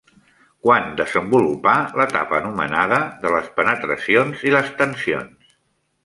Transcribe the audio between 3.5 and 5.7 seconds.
penetracions i les tensions»?